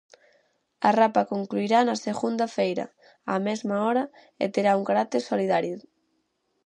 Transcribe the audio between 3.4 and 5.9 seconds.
mesma hora, e terá un carácter solidario.